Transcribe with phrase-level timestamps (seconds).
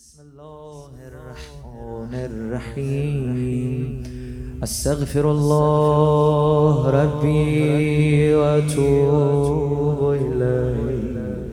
[0.00, 4.02] بسم الله الرحمن الرحيم.
[4.62, 11.48] أستغفر الله ربي وأتوب إليه.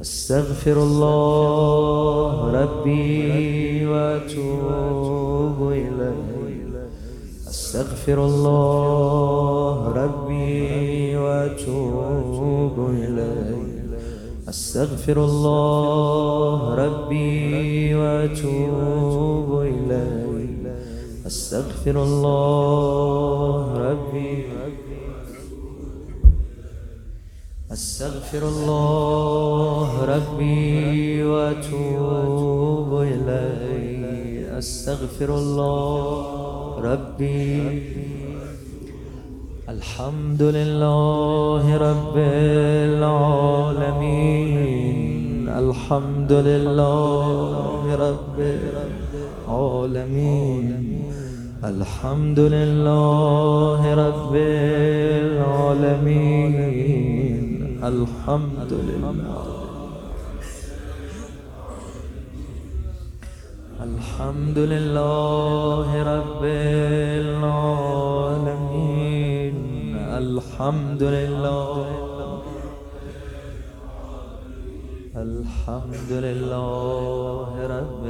[0.00, 6.88] أستغفر الله ربي وأتوب إليه.
[7.48, 12.13] أستغفر الله ربي وأتوب
[14.74, 20.76] أستغفر الله ربي وأتوب إليه.
[21.26, 24.44] أستغفر الله ربي.
[27.72, 34.58] أستغفر الله ربي وأتوب إليه.
[34.58, 37.82] أستغفر الله ربي.
[39.68, 42.16] الحمد لله رب
[42.90, 44.43] العالمين.
[45.54, 48.38] الحمد لله رب
[49.48, 50.66] العالمين.
[51.64, 54.34] الحمد لله رب
[55.24, 56.54] العالمين.
[57.84, 59.14] الحمد لله
[63.86, 66.44] الحمد لله رب
[67.24, 68.34] العالمين.
[70.22, 71.83] الحمد لله
[75.64, 78.04] الحمد لله رب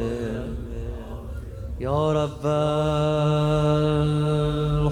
[1.80, 2.46] يا رب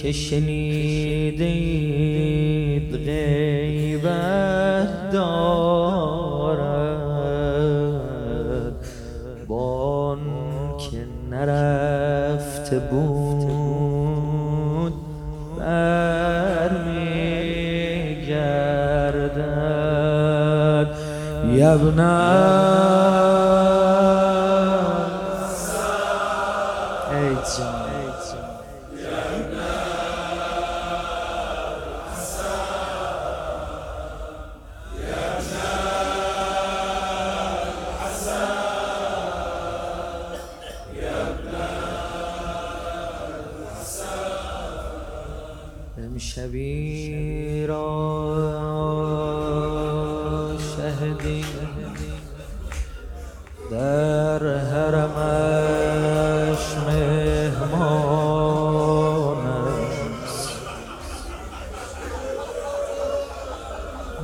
[0.02, 1.42] که شنیدید
[3.06, 6.62] غیبت دارد.
[9.48, 10.18] بان
[10.78, 14.92] که نرفته بود
[15.58, 17.02] برمیگردد.
[21.54, 23.01] یبنه
[46.22, 47.82] امشبی را
[50.58, 51.44] شهدی.
[53.70, 55.06] در حرمش
[56.86, 58.26] مهمان
[59.46, 60.50] است.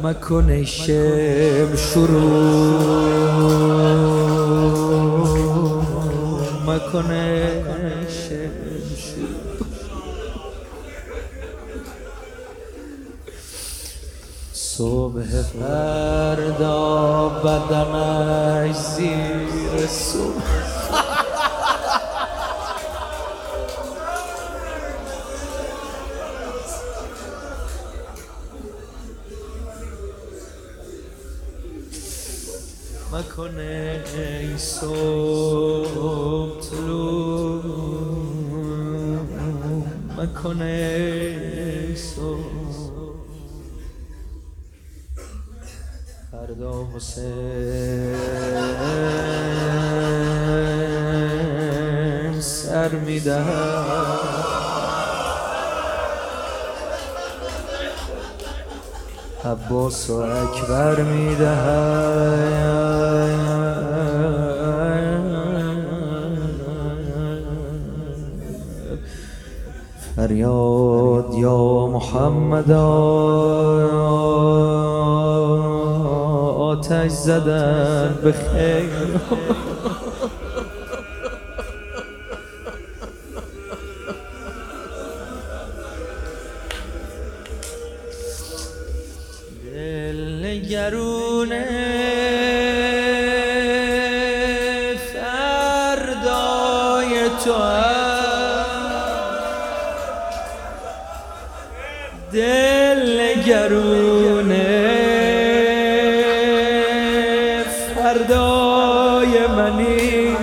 [0.03, 3.09] مکن شم شروع.
[6.67, 7.11] مکن
[8.09, 8.51] شم
[8.97, 9.48] شروع.
[14.79, 20.43] صبح فردا بدنش زیر صبح
[33.13, 35.95] مکنه ای صبح
[36.61, 37.63] طلوع.
[40.19, 42.98] مکنه ای صبح.
[46.49, 48.15] فردا حسین.
[52.41, 53.45] سر می‌دهد
[59.45, 62.49] عباس و اکبر می‌دهد
[70.17, 72.71] فریاد یا محمد
[76.91, 78.19] آتش زدن.
[78.23, 78.91] به خیر
[108.49, 110.37] فردای منی.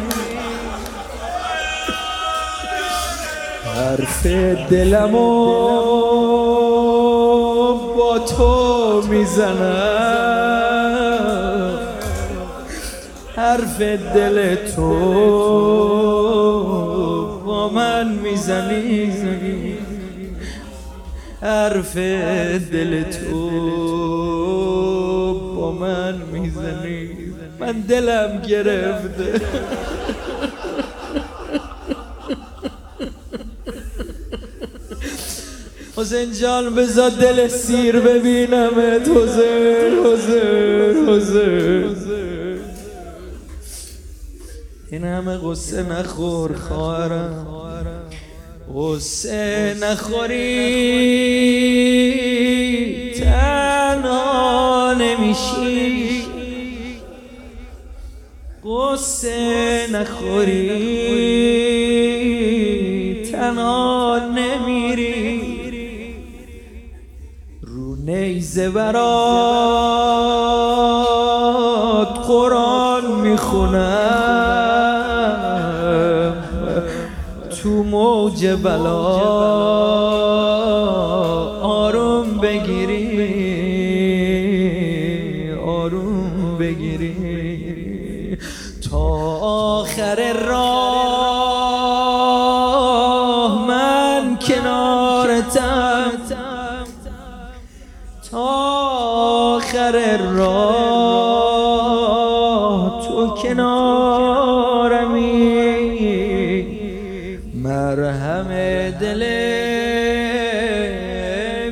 [3.75, 4.25] حرف
[4.69, 5.45] دلمو
[7.97, 10.55] با تو می‌زنم.
[13.35, 13.81] حرف
[14.15, 14.89] دل تو
[17.45, 19.13] با من می‌زنی.
[21.41, 21.97] حرف
[22.71, 23.49] دل تو
[25.55, 26.94] با من می‌زنی.
[27.65, 29.41] من دلم گرفته.
[35.97, 41.95] حسین جان بزا دل سیر ببینمت حسین حسین حسین.
[44.91, 47.45] این همه قصه نخور خواهرم.
[48.75, 51.05] قصه نخوری.
[59.95, 60.71] نخوری.
[63.31, 65.41] تنها نمیری.
[67.61, 68.95] رو نیزه برات
[72.27, 74.15] قرآن می‌خونم.
[77.61, 79.05] تو موج بلا
[81.61, 82.84] آروم بگیری
[100.35, 101.95] راه
[103.07, 104.15] تو کنارمی.
[107.63, 108.49] مرهم
[109.01, 109.21] دل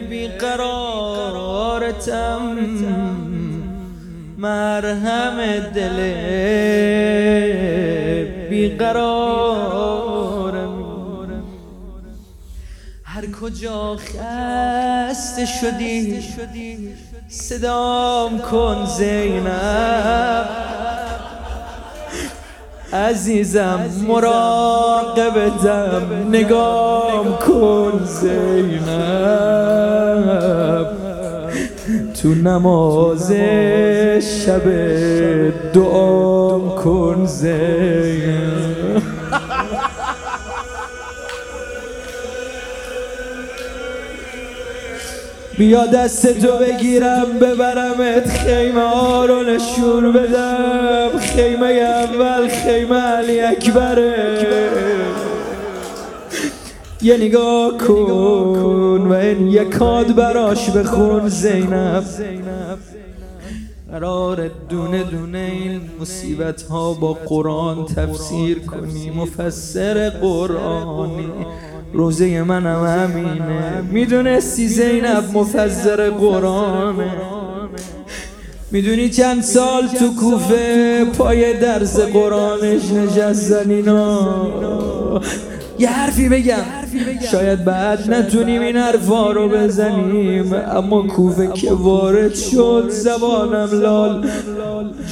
[0.09, 0.83] بیقرارتم.
[4.37, 5.37] مرهم
[5.75, 5.97] دل
[8.49, 9.93] بیقرارم.
[13.03, 16.21] هر کجا خسته شدی
[17.35, 20.45] صدام کن زینب.
[22.93, 26.01] عزیزم مراقبتم
[26.31, 28.83] نگام کن زینب.
[32.21, 33.31] تو نماز
[34.21, 34.63] شب
[35.73, 39.12] دعام کن زینب.
[45.67, 51.19] بیا دست تو بگیرم ببرمت خیمه ها رو نشون بدم.
[51.19, 54.37] خیمه اول خیمه علی اکبره
[57.01, 62.03] یه نگاه کن و این یکاد براش بخون زینب.
[63.91, 71.31] قرار دونه دونه این مصیبت ها با قرآن تفسیر کنی مفسر قرآنی.
[71.93, 73.81] روزه منم همینه.
[73.91, 77.11] می‌دونستی زینب مفسر قرآنه.
[78.71, 85.21] می‌دونی چند سال تو کوفه پای درس قرآنش نشستن اینا
[85.79, 86.63] یه حرفی بگم.
[87.31, 94.27] شاید بعد نتونیم این حرفا رو بزنیم اما کوفه که وارد شد زبانم لال.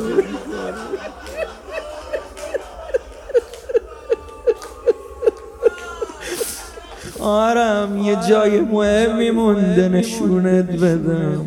[7.29, 11.45] آرم یه جای مهمی مونده نشونت بدم.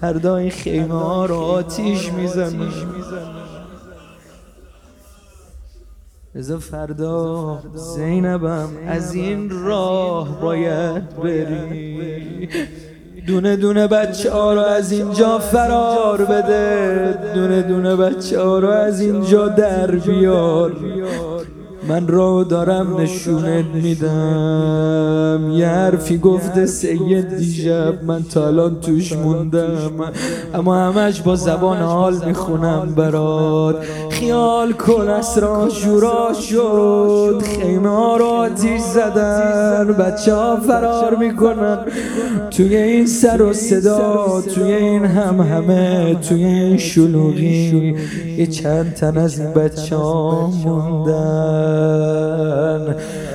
[0.00, 2.72] فردا این خیمه ها رو آتیش می‌زنم.
[6.38, 12.48] ازا فردا زینبم از این راه باید بری.
[13.26, 17.18] دونه دونه بچه ها رو از اینجا فرار بده.
[17.34, 20.72] دونه دونه بچه ها رو از اینجا در بیار.
[21.88, 25.50] من را دارم نشونت میدم.
[25.54, 28.04] یه حرفی گفته سید دیشب.
[28.04, 29.90] من تا الان توش موندم.
[30.54, 33.76] اما همش با زبان حال می‌خونم برات.
[34.10, 37.42] خیال کن اسرا شورا شد.
[37.42, 39.92] خیمه ها رو آتیش زدن.
[39.92, 41.78] بچه ها فرار می‌کنن.
[42.50, 47.96] توی این سر و صدا توی این هم همه توی این شلوغی.
[48.38, 51.73] یه چند تن از این بچه ها موندن.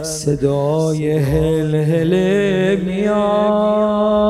[0.01, 2.13] صدای هل هل
[2.75, 4.29] میاد.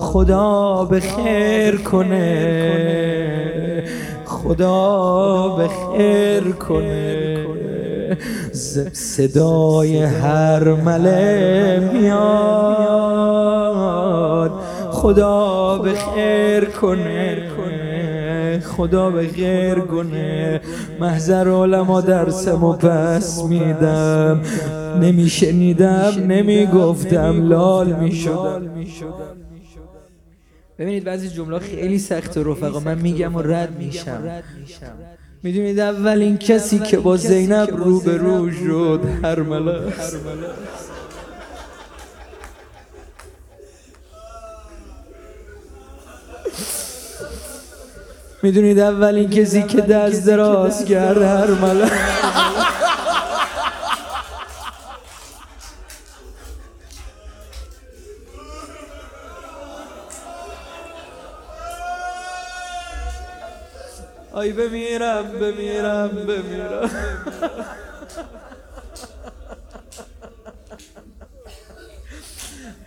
[0.00, 2.80] خدا به خیر کنه.
[4.26, 7.46] خدا به خیر کنه
[8.92, 13.30] صدای هر مله میاد.
[14.90, 17.59] خدا به خیر کنه.
[18.80, 20.60] خدا به غیر گنه
[21.00, 24.40] محضر علما درسم و پس میدم.
[25.00, 28.70] نمیشنیدم نمی‌گفتم لال می‌شدم.
[30.78, 32.80] ببینید بعضی جمله خیلی سخت رفقا.
[32.80, 34.42] من میگم و رد میشم.
[35.42, 39.40] می‌دونید اولین کسی که با زینب رو به رو شد هر
[48.42, 51.88] می‌دونید اولین کسی که دست دراز کرد هر ملا
[64.32, 66.90] آی بمیرم بمیرم بمیرم.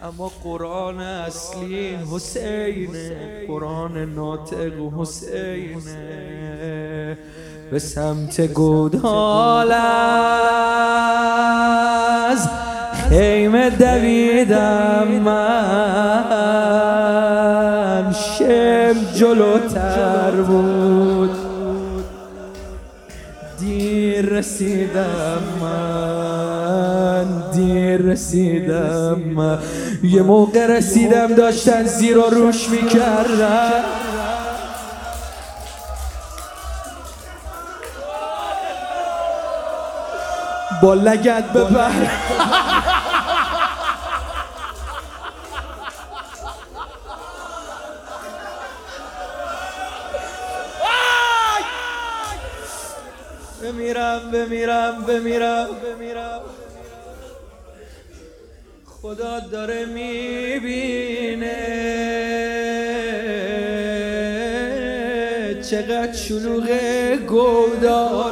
[0.03, 5.97] اما قرآن اصلی حسینه قرآن ناطق حسینه
[7.71, 9.71] به سمت گودال
[12.31, 12.49] از
[13.09, 16.43] خیمه دویدم من.
[18.13, 21.35] شم جلوتر بود.
[23.59, 25.92] دیر رسیدم من.
[27.53, 29.59] دیر رسیدم.
[30.03, 33.83] یه موقع رسیدم داشتن زیر و روش می‌کردن.
[40.81, 41.91] با لگت ببر
[53.63, 56.42] بمیرم بمیرم بمیرم بمیرم.
[59.03, 61.55] خدا داره می‌بینه.
[65.71, 66.67] چقدر شلوغ
[67.27, 68.31] گودال.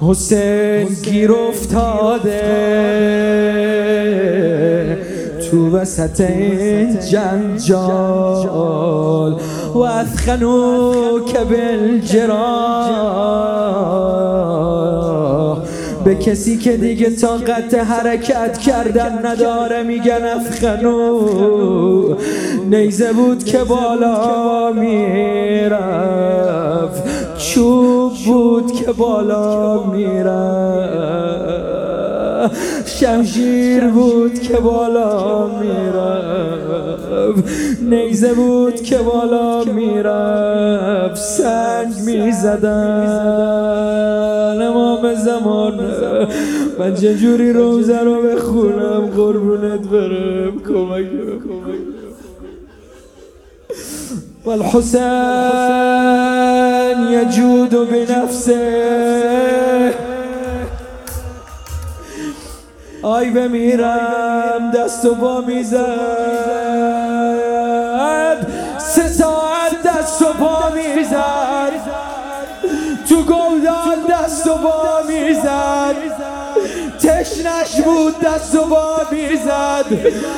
[0.00, 2.42] حسین گیر افتاده.
[5.50, 8.12] تو وسط این جنجال
[9.74, 11.44] و اثخنو که
[16.04, 22.14] به کسی که دیگه طاقت حرکت کردن نداره میگن افخنو
[22.70, 25.82] نیزه بود که بالا می‌رفت
[27.38, 31.22] چوب بود که بالا می‌رفت
[32.86, 36.82] شمشیر بود که بالا می‌رفت
[37.82, 44.21] نیزه بود که بالا می‌رفت سنگ می‌زدن.
[45.04, 45.80] امام زمان.
[46.78, 50.60] من چجوری روزه رو بخونم؟ قربونت برم.
[50.68, 51.06] کمک
[54.44, 55.02] والحسين
[57.10, 58.62] يجود بنفسه.
[63.02, 66.42] آی بمیرم دست و با می‌زد.
[68.78, 70.61] سه ساعت دست و با
[78.12, 79.86] بود دست و با می‌زد.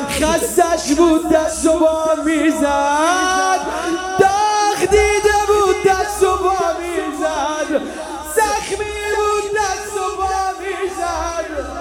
[0.09, 3.61] خستش بود دست و با می‌زد.
[4.21, 7.83] داغ دیده بود دست و با می‌زد.
[8.37, 10.25] زخمی بود دست و با
[10.61, 11.75] می‌زد.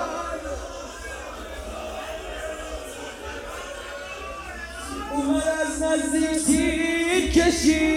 [5.14, 7.93] اومد از نزدیک کشید.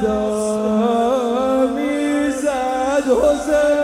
[0.00, 3.78] صدا می‌زد حسین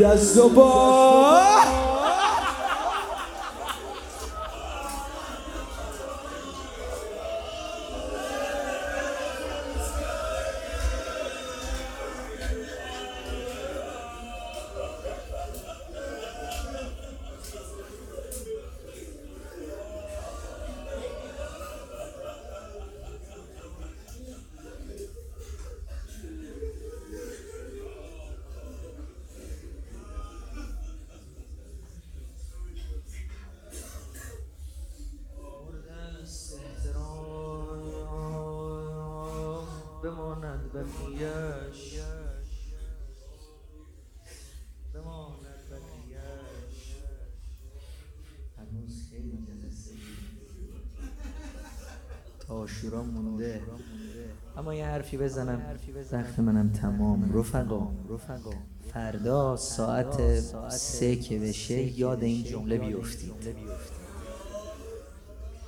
[0.00, 0.48] دست و
[40.28, 42.00] بماند بقیهش
[44.94, 46.96] بماند بقیهش
[48.58, 49.90] هنوز خیلی جلسه
[52.40, 53.62] تا شورا مونده.
[54.56, 55.62] اما یه حرفی بزنم.
[56.12, 57.38] وقت منم تمام.
[57.38, 57.92] رفقا.
[58.10, 58.52] رفقا.
[58.92, 63.56] فردا ساعت سه که بشه یاد این جمله بیفتید.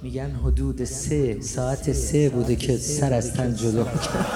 [0.03, 4.27] میگن حدود سه ساعت سه بوده که سر از تن جدا کرد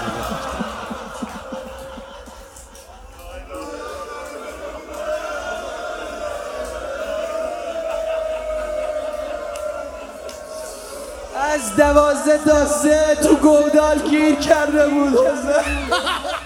[11.55, 15.19] از دوازده تا سه تو گودال گیر کرده بود.